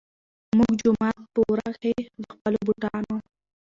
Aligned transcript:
مونږ 0.57 0.73
جومات 0.81 1.17
پۀ 1.33 1.41
ورۀ 1.49 1.69
کښې 1.81 1.93
د 2.21 2.25
خپلو 2.33 2.59
بوټانو 2.65 3.15